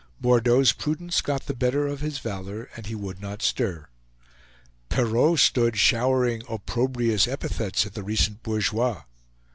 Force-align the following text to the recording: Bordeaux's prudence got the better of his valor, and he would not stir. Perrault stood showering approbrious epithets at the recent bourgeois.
Bordeaux's 0.19 0.71
prudence 0.71 1.21
got 1.21 1.45
the 1.45 1.53
better 1.53 1.85
of 1.85 1.99
his 2.01 2.17
valor, 2.17 2.71
and 2.75 2.87
he 2.87 2.95
would 2.95 3.21
not 3.21 3.43
stir. 3.43 3.87
Perrault 4.89 5.37
stood 5.39 5.77
showering 5.77 6.41
approbrious 6.49 7.27
epithets 7.31 7.85
at 7.85 7.93
the 7.93 8.01
recent 8.01 8.41
bourgeois. 8.41 9.03